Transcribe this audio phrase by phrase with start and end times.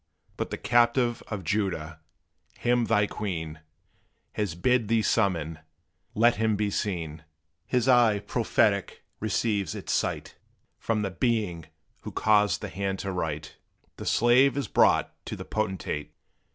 [0.35, 1.99] But the captive of Judah,
[2.57, 3.59] him thy queen
[4.31, 5.59] Has bid thee summon
[6.15, 7.23] let him be seen!
[7.67, 10.37] His eye prophetic receives its sight
[10.79, 11.67] From the Being,
[12.01, 13.57] who caused the hand to write.
[13.97, 16.11] The slave is brought to the potentate!